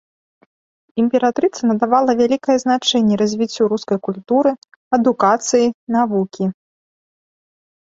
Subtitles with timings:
[1.03, 4.51] Імператрыца надавала вялікае значэнне развіццю рускай культуры,
[5.01, 6.43] адукацыі, навукі.